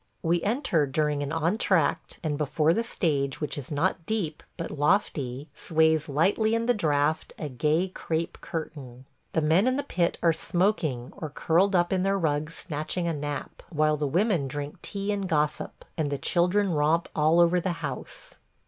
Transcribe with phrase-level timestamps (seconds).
[0.23, 5.47] We enter during an entr'acte; and before the stage, which is not deep, but lofty,
[5.53, 9.05] sways lightly in the draught a gay crape curtain.
[9.33, 13.13] The men in the pit are smoking or curled up in their rugs snatching a
[13.13, 17.73] nap, while the women drink tea and gossip, and the children romp all over the
[17.85, 18.39] house.